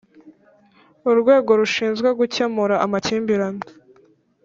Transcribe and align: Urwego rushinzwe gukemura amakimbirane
Urwego 1.11 1.51
rushinzwe 1.59 2.07
gukemura 2.19 2.75
amakimbirane 2.85 3.63